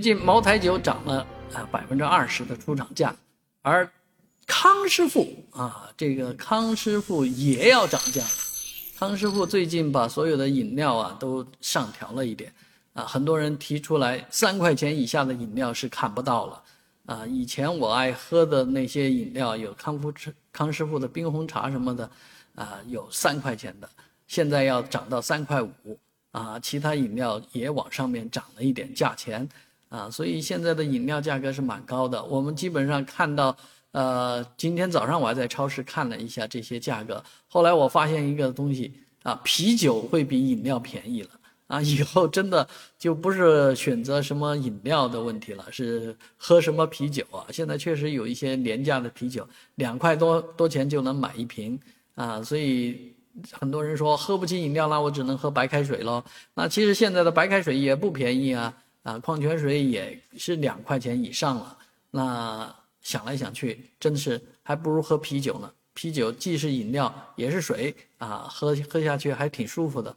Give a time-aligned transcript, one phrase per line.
[0.00, 3.14] 最近茅台酒涨了啊百分之二十的出厂价，
[3.60, 3.86] 而
[4.46, 8.22] 康师傅啊，这个康师傅也要涨价。
[8.98, 12.50] 康师傅最近把所有的饮料啊都上调了一点
[12.94, 16.62] 啊，很多人提出来三块钱以下的饮料是看不到了
[17.04, 17.26] 啊。
[17.26, 20.10] 以前我爱喝的那些饮料有康夫
[20.50, 22.10] 康师傅的冰红茶什么的
[22.54, 23.88] 啊，有三块钱的，
[24.26, 25.98] 现在要涨到三块五
[26.30, 26.58] 啊。
[26.58, 29.46] 其他饮料也往上面涨了一点价钱。
[29.90, 32.24] 啊，所以现在的饮料价格是蛮高的。
[32.24, 33.54] 我们基本上看到，
[33.90, 37.22] 呃，今天早上我还在超市看了一下这些价格。
[37.48, 38.92] 后来我发现一个东西
[39.24, 41.30] 啊，啤酒会比饮料便宜了
[41.66, 41.82] 啊。
[41.82, 42.66] 以后真的
[43.00, 47.44] 就不是选择什么饮料的问题了，是喝什么啤酒啊。
[47.50, 51.76] 现在确实有一些廉价的啤酒，两块多多钱就能买一瓶
[52.14, 52.40] 啊。
[52.40, 53.12] 所以
[53.50, 56.22] 很多人说喝不起饮料了，我只能喝白开水喽。
[56.54, 58.72] 那其实现在的白开水也不便宜啊。
[59.02, 61.78] 啊，矿泉水也是两块钱以上了。
[62.10, 65.72] 那想来想去，真的是还不如喝啤酒呢。
[65.94, 70.16] 啤酒既是饮料，也是水啊，喝喝下去还挺舒服的。